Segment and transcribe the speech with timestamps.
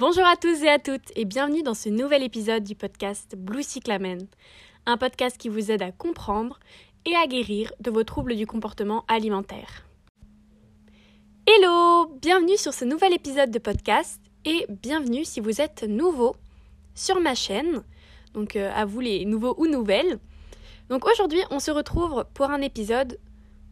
[0.00, 3.62] Bonjour à tous et à toutes et bienvenue dans ce nouvel épisode du podcast Blue
[3.62, 4.26] Cyclamen,
[4.86, 6.58] un podcast qui vous aide à comprendre
[7.04, 9.84] et à guérir de vos troubles du comportement alimentaire.
[11.46, 16.34] Hello, bienvenue sur ce nouvel épisode de podcast et bienvenue si vous êtes nouveau
[16.94, 17.82] sur ma chaîne.
[18.32, 20.18] Donc euh, à vous les nouveaux ou nouvelles.
[20.88, 23.18] Donc aujourd'hui, on se retrouve pour un épisode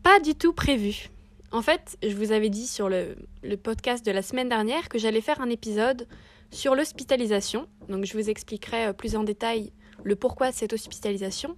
[0.03, 1.09] pas du tout prévu.
[1.51, 3.17] En fait, je vous avais dit sur le,
[3.63, 6.07] podcast de la semaine dernière que j'allais faire un épisode
[6.51, 7.67] sur l'hospitalisation.
[7.89, 9.73] Donc je vous expliquerai euh, plus en détail
[10.05, 11.57] le pourquoi de cette hospitalisation.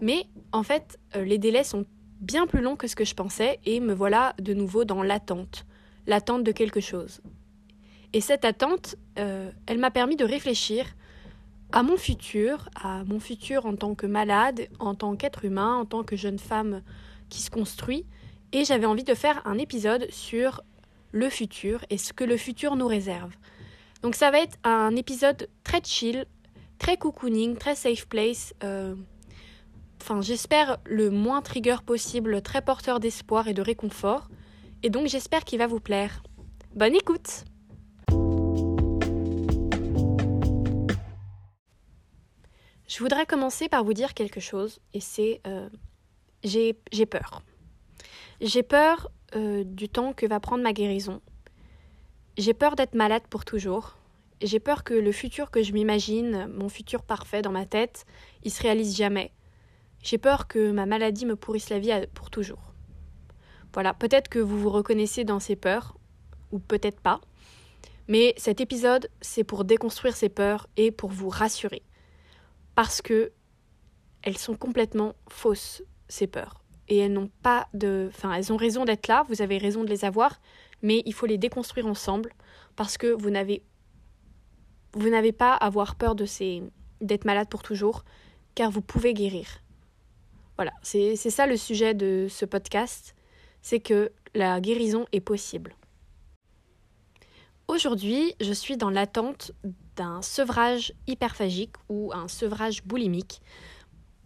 [0.00, 1.86] Mais en fait, euh, les délais sont
[2.20, 5.64] bien plus longs que ce que je pensais et me voilà de nouveau dans l'attente.
[6.06, 7.20] L'attente de quelque chose.
[8.12, 10.86] Et cette attente, euh, elle m'a permis de réfléchir
[11.70, 15.84] à mon futur, à mon futur en tant que malade, en tant qu'être humain, en
[15.84, 16.82] tant que jeune femme
[17.28, 18.06] qui se construit,
[18.52, 20.62] et j'avais envie de faire un épisode sur
[21.12, 23.32] le futur et ce que le futur nous réserve.
[24.02, 26.26] Donc ça va être un épisode très chill,
[26.78, 28.54] très cocooning, très safe place.
[28.64, 28.94] Euh,
[30.00, 34.28] enfin, j'espère le moins trigger possible, très porteur d'espoir et de réconfort.
[34.82, 36.22] Et donc j'espère qu'il va vous plaire.
[36.74, 37.44] Bonne écoute
[42.88, 45.68] Je voudrais commencer par vous dire quelque chose, et c'est euh,
[46.42, 46.74] j'ai
[47.06, 47.42] peur.
[48.40, 51.20] J'ai peur euh, du temps que va prendre ma guérison.
[52.38, 53.98] J'ai peur d'être malade pour toujours.
[54.40, 58.06] J'ai peur que le futur que je m'imagine, mon futur parfait dans ma tête,
[58.42, 59.30] il se réalise jamais.
[60.02, 62.72] J'ai peur que ma maladie me pourrisse la vie pour toujours.
[63.74, 65.98] Voilà, peut-être que vous vous reconnaissez dans ces peurs,
[66.50, 67.20] ou peut-être pas.
[68.08, 71.82] Mais cet épisode, c'est pour déconstruire ces peurs et pour vous rassurer.
[72.74, 73.32] Parce que
[74.22, 76.60] elles sont complètement fausses, ces peurs
[76.90, 78.10] et elles n'ont pas de.
[78.10, 80.40] Enfin, elles ont raison d'être là, vous avez raison de les avoir,
[80.82, 82.34] mais il faut les déconstruire ensemble
[82.76, 83.62] parce que vous n'avez.
[84.92, 86.62] Vous n'avez pas à avoir peur de ces
[87.00, 88.04] d'être malade pour toujours,
[88.54, 89.62] car vous pouvez guérir.
[90.56, 93.14] Voilà, c'est ça le sujet de ce podcast,
[93.62, 95.74] c'est que la guérison est possible.
[97.66, 99.52] Aujourd'hui, je suis dans l'attente
[99.96, 103.40] d'un sevrage hyperphagique ou un sevrage boulimique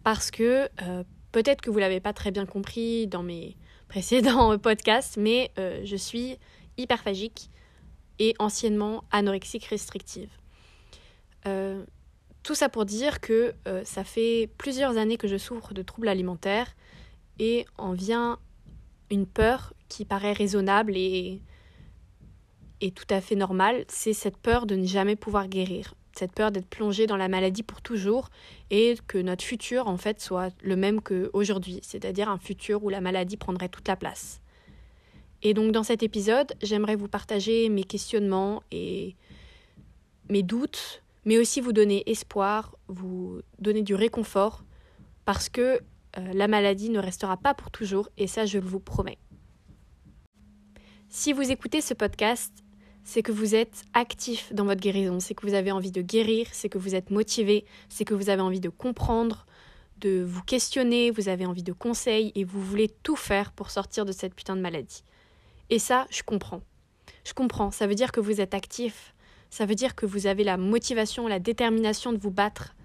[0.03, 1.03] parce que euh,
[1.35, 3.57] Peut-être que vous l'avez pas très bien compris dans mes
[3.89, 6.37] précédents podcasts, mais euh, je suis
[6.77, 7.49] hyperphagique
[8.19, 10.29] et anciennement anorexique restrictive.
[11.45, 11.83] Euh,
[12.41, 16.07] tout ça pour dire que euh, ça fait plusieurs années que je souffre de troubles
[16.07, 16.73] alimentaires
[17.37, 18.39] et en vient
[19.11, 21.41] une peur qui paraît raisonnable et,
[22.79, 26.51] et tout à fait normale, c'est cette peur de ne jamais pouvoir guérir cette peur
[26.51, 28.29] d'être plongé dans la maladie pour toujours
[28.69, 33.01] et que notre futur en fait soit le même qu'aujourd'hui, c'est-à-dire un futur où la
[33.01, 34.41] maladie prendrait toute la place.
[35.43, 39.15] Et donc dans cet épisode, j'aimerais vous partager mes questionnements et
[40.29, 44.63] mes doutes, mais aussi vous donner espoir, vous donner du réconfort,
[45.25, 45.61] parce que
[46.17, 49.17] euh, la maladie ne restera pas pour toujours, et ça je vous promets.
[51.09, 52.64] Si vous écoutez ce podcast,
[53.05, 56.47] c'est que vous êtes actif dans votre guérison, c'est que vous avez envie de guérir,
[56.51, 59.45] c'est que vous êtes motivé, c'est que vous avez envie de comprendre,
[59.99, 64.05] de vous questionner, vous avez envie de conseils et vous voulez tout faire pour sortir
[64.05, 65.03] de cette putain de maladie.
[65.69, 66.61] Et ça, je comprends.
[67.23, 69.13] Je comprends, ça veut dire que vous êtes actif,
[69.51, 72.75] ça veut dire que vous avez la motivation, la détermination de vous battre.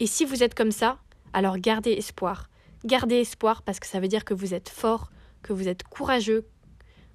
[0.00, 0.98] Et si vous êtes comme ça,
[1.32, 2.50] alors gardez espoir.
[2.84, 5.10] Gardez espoir parce que ça veut dire que vous êtes fort,
[5.42, 6.46] que vous êtes courageux,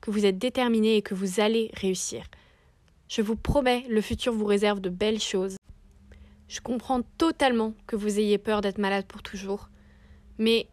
[0.02, 2.26] que vous êtes déterminé et que vous allez réussir.
[3.08, 5.56] Je vous promets, le futur vous réserve de belles choses.
[6.48, 9.70] Je comprends totalement que vous ayez peur d'être malade pour toujours,
[10.38, 10.68] mais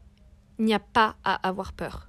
[0.58, 2.08] il n'y a pas à avoir peur.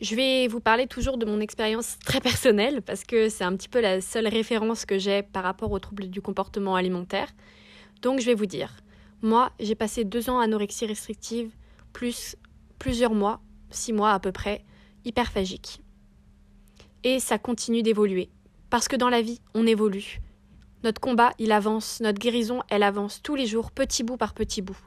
[0.00, 3.68] Je vais vous parler toujours de mon expérience très personnelle parce que c'est un petit
[3.68, 7.28] peu la seule référence que j'ai par rapport aux troubles du comportement alimentaire.
[8.02, 8.76] Donc je vais vous dire,
[9.22, 11.50] moi j'ai passé deux ans anorexie restrictive
[11.92, 12.36] plus
[12.78, 13.40] plusieurs mois,
[13.70, 14.64] six mois à peu près,
[15.04, 15.80] hyperphagique
[17.04, 18.28] et ça continue d'évoluer.
[18.70, 20.20] Parce que dans la vie, on évolue.
[20.82, 24.62] Notre combat, il avance, notre guérison, elle avance tous les jours, petit bout par petit
[24.62, 24.78] bout.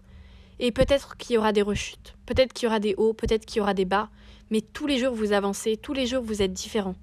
[0.60, 3.58] Et peut-être qu'il y aura des rechutes, peut-être qu'il y aura des hauts, peut-être qu'il
[3.58, 4.10] y aura des bas,
[4.50, 6.96] mais tous les jours vous avancez, tous les jours vous êtes différents.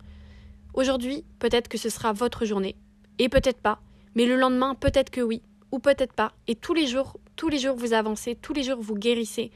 [0.75, 2.77] Aujourd'hui, peut-être que ce sera votre journée,
[3.19, 3.81] et peut-être pas,
[4.15, 5.41] mais le lendemain, peut-être que oui,
[5.73, 8.81] ou peut-être pas, et tous les jours, tous les jours vous avancez, tous les jours
[8.81, 9.51] vous guérissez,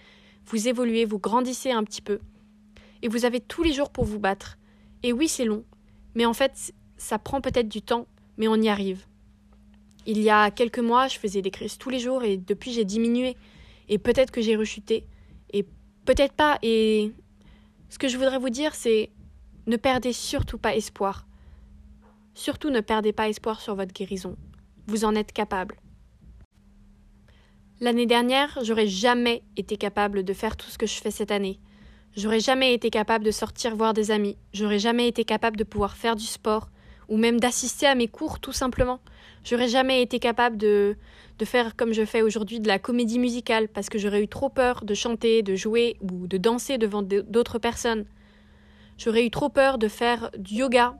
[0.47, 2.21] vous évoluez, vous grandissez un petit peu,
[3.03, 4.57] et vous avez tous les jours pour vous battre.
[5.03, 5.65] Et oui, c'est long,
[6.15, 8.07] mais en fait, ça prend peut-être du temps,
[8.37, 9.07] mais on y arrive.
[10.07, 12.85] Il y a quelques mois, je faisais des crises tous les jours et depuis, j'ai
[12.85, 13.37] diminué.
[13.89, 15.07] Et peut-être que j'ai rechuté.
[15.53, 15.67] Et
[16.05, 16.59] peut-être pas.
[16.63, 17.13] Et
[17.89, 19.11] ce que je voudrais vous dire, c'est
[19.67, 21.27] ne perdez surtout pas espoir.
[22.35, 24.37] Surtout ne perdez pas espoir sur votre guérison.
[24.87, 25.77] Vous en êtes capable.
[27.81, 31.61] L'année dernière, j'aurais jamais été capable de faire tout ce que je fais cette année.
[32.17, 34.37] J'aurais jamais été capable de sortir voir des amis.
[34.53, 36.69] J'aurais jamais été capable de pouvoir faire du sport
[37.09, 39.01] ou même d'assister à mes cours tout simplement.
[39.45, 40.97] J'aurais jamais été capable de,
[41.39, 44.49] de faire comme je fais aujourd'hui de la comédie musicale parce que j'aurais eu trop
[44.49, 48.05] peur de chanter, de jouer ou de danser devant d'autres personnes.
[48.99, 50.97] J'aurais eu trop peur de faire du yoga.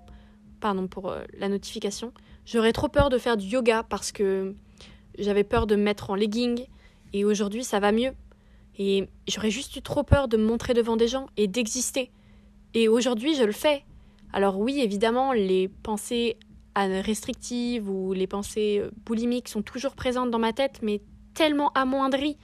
[0.61, 2.13] Pardon pour euh, la notification.
[2.47, 4.55] J'aurais trop peur de faire du yoga parce que
[5.19, 6.67] j'avais peur de me mettre en legging
[7.13, 8.13] et aujourd'hui ça va mieux.
[8.83, 12.11] Et j'aurais juste eu trop peur de me montrer devant des gens et d'exister.
[12.75, 13.85] Et aujourd'hui je le fais.
[14.33, 16.39] Alors oui, évidemment, les pensées
[16.75, 21.01] restrictives ou les pensées euh, boulimiques sont toujours présentes dans ma tête, mais
[21.35, 22.37] tellement amoindries.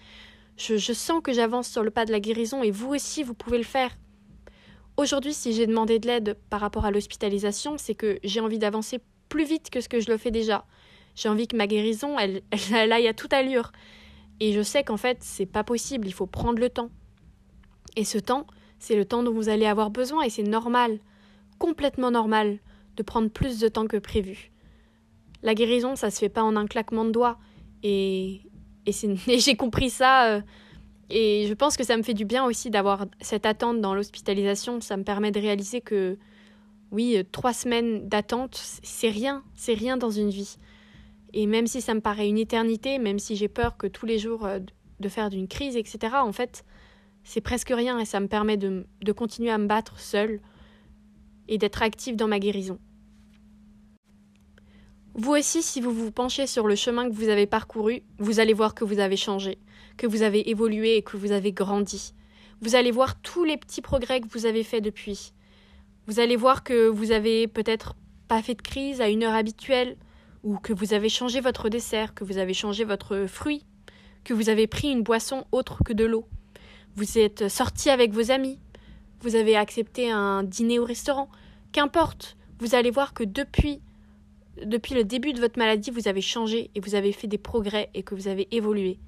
[0.57, 3.59] Je, sens que j'avance sur le pas de la guérison et vous aussi, vous pouvez
[3.59, 3.97] le faire.
[4.97, 9.01] Aujourd'hui, si j'ai demandé de l'aide par rapport à l'hospitalisation, c'est que j'ai envie d'avancer
[9.29, 10.65] plus vite que ce que je le fais déjà.
[11.15, 12.43] J'ai envie que ma guérison, elle,
[12.75, 13.73] elle, aille à toute allure.
[14.41, 16.91] Et je sais qu'en fait, c'est pas possible, il faut prendre le temps.
[17.97, 18.47] Et ce temps,
[18.79, 20.99] c'est le temps dont vous allez avoir besoin et c'est normal,
[21.59, 22.59] complètement normal,
[22.97, 24.51] de prendre plus de temps que prévu.
[25.43, 27.39] La guérison, ça se fait pas en un claquement de doigts.
[27.83, 28.43] Et,
[28.87, 28.93] et,
[29.39, 30.31] j'ai compris ça.
[30.31, 30.41] Euh,
[31.09, 34.81] et je pense que ça me fait du bien aussi d'avoir cette attente dans l'hospitalisation.
[34.81, 36.19] Ça me permet de réaliser que,
[36.91, 39.43] oui, euh, trois semaines d'attente, c'est rien.
[39.55, 40.57] C'est rien dans une vie.
[41.33, 44.19] Et même si ça me paraît une éternité, même si j'ai peur que tous les
[44.19, 44.59] jours euh,
[45.01, 46.65] de faire d'une crise, etc., en fait,
[47.27, 50.41] c'est presque rien et ça me permet de, continuer à me battre seule
[51.49, 52.79] et d'être active dans ma guérison.
[55.15, 58.53] Vous aussi, si vous vous penchez sur le chemin que vous avez parcouru, vous allez
[58.53, 59.59] voir que vous avez changé,
[59.97, 62.15] que vous avez évolué et que vous avez grandi.
[62.61, 65.33] Vous allez voir tous les petits progrès que vous avez faits depuis.
[66.07, 67.97] Vous allez voir que vous avez peut-être
[68.29, 69.97] pas fait de crise à une heure habituelle,
[70.47, 73.67] ou que vous avez changé votre dessert, que vous avez changé votre fruit,
[74.23, 76.25] que vous avez pris une boisson autre que de l'eau.
[76.95, 78.61] Vous êtes sorti avec vos amis,
[79.23, 81.29] vous avez accepté un dîner au restaurant,
[81.73, 83.81] qu'importe, vous allez voir que depuis
[84.65, 87.91] depuis le début de votre maladie, vous avez changé et vous avez fait des progrès
[87.93, 88.99] et que vous avez évolué.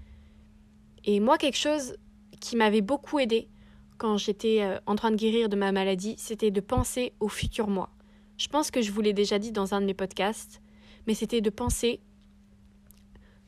[1.05, 1.97] Et moi, quelque chose
[2.41, 3.49] qui m'avait beaucoup aidé
[3.97, 7.69] quand j'étais euh, en train de guérir de ma maladie, c'était de penser au futur
[7.69, 7.89] moi.
[8.37, 10.61] Je pense que je vous l'ai déjà dit dans un de mes podcasts,
[11.09, 12.01] mais c'était de penser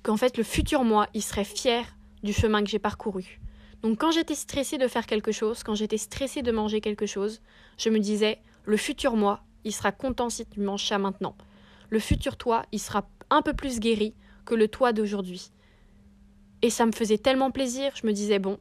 [0.03, 1.85] qu'en fait le futur moi, il serait fier
[2.23, 3.39] du chemin que j'ai parcouru.
[3.83, 7.43] Donc quand j'étais stressée de faire quelque chose, quand j'étais stressée de manger quelque chose,
[7.77, 11.37] je me disais, le futur moi, il sera content si tu manges ça maintenant.
[11.91, 14.15] Le futur toi, il sera un peu plus guéri
[14.47, 15.51] que le toi d'aujourd'hui.
[16.63, 18.59] Et ça me faisait tellement plaisir, je me disais, bon,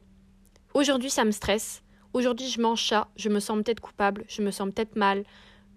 [0.74, 1.82] aujourd'hui ça me stresse,
[2.12, 5.24] aujourd'hui je mange ça, je me sens peut-être coupable, je me sens peut-être mal,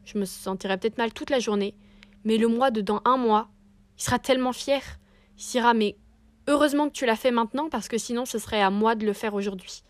[0.04, 1.74] je me sentirai peut-être mal toute la journée,
[2.24, 3.50] mais le mois de dans un mois,
[3.98, 4.82] il sera tellement fier.
[5.38, 5.98] Il dira mais
[6.48, 9.14] heureusement que tu l'as fait maintenant parce que sinon ce serait à moi de le
[9.14, 9.84] faire aujourd'hui.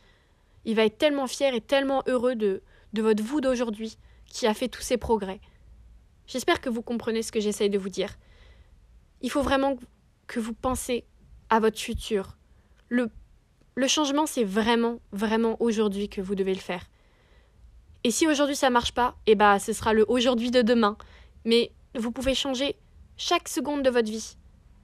[0.65, 2.61] Il va être tellement fier et tellement heureux de,
[2.93, 5.39] de votre vous d'aujourd'hui qui a fait tous ces progrès.
[6.27, 8.15] J'espère que vous comprenez ce que j'essaye de vous dire.
[9.21, 9.77] Il faut vraiment
[10.27, 11.05] que vous pensez
[11.49, 12.37] à votre futur.
[12.89, 13.09] Le,
[13.75, 16.85] le changement, c'est vraiment, vraiment aujourd'hui que vous devez le faire.
[18.03, 20.97] Et si aujourd'hui ça marche pas, eh bah ce sera le aujourd'hui de demain.
[21.45, 22.75] Mais vous pouvez changer
[23.17, 24.35] chaque seconde de votre vie.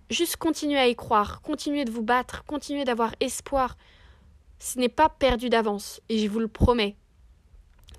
[0.09, 3.77] Juste continuez à y croire, continuez de vous battre, continuez d'avoir espoir.
[4.59, 6.95] Ce n'est pas perdu d'avance, et je vous le promets.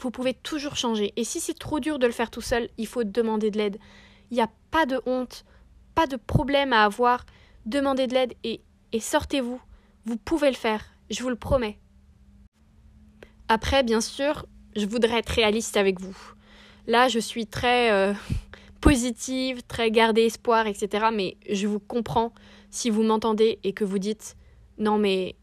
[0.00, 1.12] Vous pouvez toujours changer.
[1.16, 3.78] Et si c'est trop dur de le faire tout seul, il faut demander de l'aide.
[4.30, 5.44] Il n'y a pas de honte,
[5.94, 7.24] pas de problème à avoir.
[7.66, 8.62] Demandez de l'aide et,
[8.98, 9.60] sortez-vous.
[10.04, 11.78] Vous pouvez le faire, je vous le promets.
[13.48, 16.16] Après, bien sûr, je voudrais être réaliste avec vous.
[16.86, 18.14] Là, je suis très euh,
[18.80, 21.06] positive, très garder espoir, etc.
[21.12, 22.32] Mais je vous comprends
[22.70, 24.36] si vous m'entendez et que vous dites
[24.78, 25.36] non mais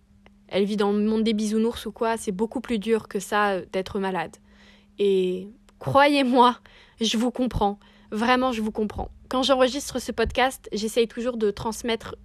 [0.47, 3.51] elle vit dans le monde des bisounours ou quoi, c'est beaucoup plus dur que ça
[3.51, 4.37] euh, d'être malade.
[4.99, 6.57] Et croyez-moi,
[7.01, 7.79] je vous comprends.
[8.11, 9.11] Vraiment, je vous comprends.
[9.29, 12.15] Quand j'enregistre ce podcast, j'essaye toujours de transmettre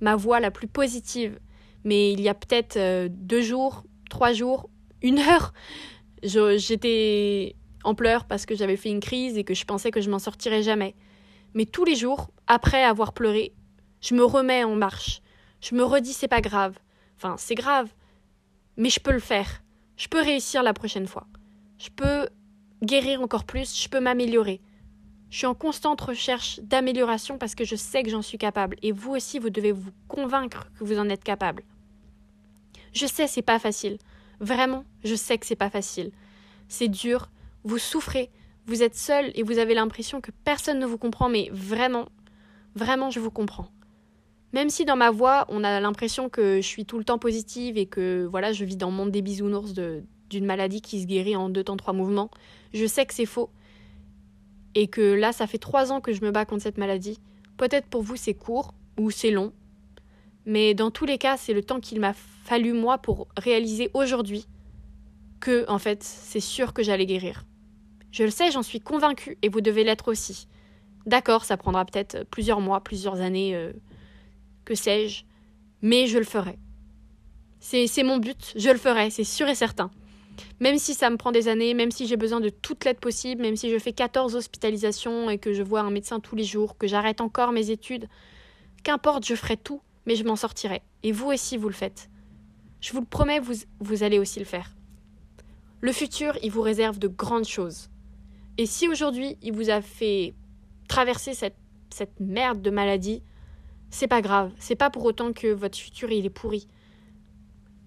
[0.00, 1.38] ma voix la plus positive.
[1.84, 4.68] Mais il y a peut-être euh, deux jours, trois jours,
[5.00, 5.52] une heure,
[6.22, 10.10] j'étais en pleurs parce que j'avais fait une crise et que je pensais que je
[10.10, 10.94] m'en sortirais jamais.
[11.54, 13.52] Mais tous les jours, après avoir pleuré,
[14.00, 15.22] je me remets en marche.
[15.60, 16.78] Je me redis c'est pas grave.
[17.16, 17.88] Enfin, c'est grave.
[18.76, 19.62] Mais je peux le faire.
[19.96, 21.26] Je peux réussir la prochaine fois.
[21.78, 22.28] Je peux
[22.82, 24.60] guérir encore plus, je peux m'améliorer.
[25.30, 28.92] Je suis en constante recherche d'amélioration parce que je sais que j'en suis capable et
[28.92, 31.62] vous aussi vous devez vous convaincre que vous en êtes capable.
[32.92, 33.98] Je sais c'est pas facile.
[34.40, 36.10] Vraiment, je sais que c'est pas facile.
[36.68, 37.30] C'est dur,
[37.64, 38.30] vous souffrez,
[38.66, 42.08] vous êtes seul et vous avez l'impression que personne ne vous comprend, mais vraiment,
[42.74, 43.68] vraiment, je vous comprends.
[44.52, 47.78] Même si dans ma voix, on a l'impression que je suis tout le temps positive
[47.78, 51.36] et que voilà, je vis dans le monde des bisounours d'une maladie qui se guérit
[51.36, 52.30] en deux temps, trois mouvements,
[52.74, 53.50] je sais que c'est faux.
[54.74, 57.18] Et que là, ça fait trois ans que je me bats contre cette maladie.
[57.56, 59.52] Peut-être pour vous, c'est court ou c'est long.
[60.46, 64.46] Mais dans tous les cas, c'est le temps qu'il m'a fallu, moi, pour réaliser aujourd'hui
[65.40, 67.44] que, en fait, c'est sûr que j'allais guérir.
[68.12, 70.46] Je le sais, j'en suis convaincue, et vous devez l'être aussi.
[71.06, 73.72] D'accord, ça prendra peut-être plusieurs mois, plusieurs années, euh,
[74.64, 75.24] que sais-je,
[75.80, 76.58] mais je le ferai.
[77.58, 79.90] C'est mon but, je le ferai, c'est sûr et certain.
[80.60, 83.42] Même si ça me prend des années, même si j'ai besoin de toute l'aide possible,
[83.42, 86.76] même si je fais 14 hospitalisations et que je vois un médecin tous les jours,
[86.76, 88.08] que j'arrête encore mes études,
[88.82, 90.82] qu'importe, je ferai tout, mais je m'en sortirai.
[91.02, 92.10] Et vous aussi, vous le faites.
[92.80, 94.74] Je vous le promets, vous, vous allez aussi le faire.
[95.80, 97.91] Le futur, il vous réserve de grandes choses.
[98.58, 100.34] Et si aujourd'hui, il vous a fait
[100.88, 101.56] traverser cette,
[101.90, 103.22] cette merde de maladie,
[103.90, 104.52] c'est pas grave.
[104.58, 106.68] C'est pas pour autant que votre futur, il est pourri.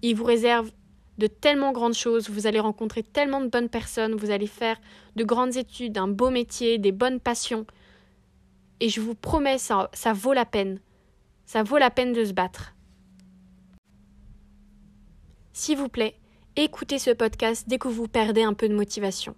[0.02, 0.70] Il vous réserve
[1.18, 4.76] de tellement grandes choses, vous allez rencontrer tellement de bonnes personnes, vous allez faire
[5.16, 7.66] de grandes études, un beau métier, des bonnes passions.
[8.80, 10.80] Et je vous promets, ça, ça vaut la peine.
[11.46, 12.74] Ça vaut la peine de se battre.
[15.52, 16.16] S'il vous plaît,
[16.56, 19.34] écoutez ce podcast dès que vous perdez un peu de motivation.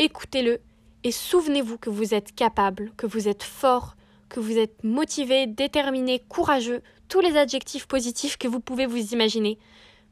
[0.00, 0.60] Écoutez-le
[1.04, 3.94] et souvenez-vous que vous êtes capable, que vous êtes fort,
[4.28, 9.58] que vous êtes motivé, déterminé, courageux, tous les adjectifs positifs que vous pouvez vous imaginer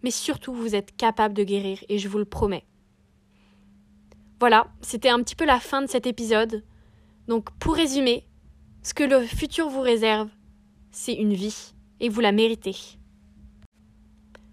[0.03, 2.65] mais surtout vous êtes capable de guérir et je vous le promets.
[4.41, 6.65] Voilà, c'était un petit peu la fin de cet épisode.
[7.27, 8.25] Donc pour résumer,
[8.83, 10.29] ce que le futur vous réserve,
[10.93, 12.77] c'est une vie et vous la méritez.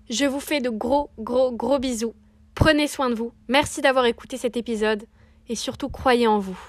[0.09, 2.15] Je vous fais de gros, gros, gros bisous.
[2.53, 3.31] Prenez soin de vous.
[3.47, 5.05] Merci d'avoir écouté cet épisode
[5.47, 6.59] et surtout croyez en vous.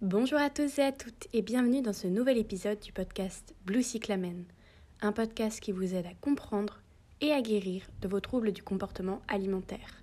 [0.00, 3.82] Bonjour à tous et à toutes et bienvenue dans ce nouvel épisode du podcast Blue
[3.82, 4.44] Cyclamen,
[5.00, 6.80] un podcast qui vous aide à comprendre
[7.20, 10.01] et à guérir de vos troubles du comportement alimentaire.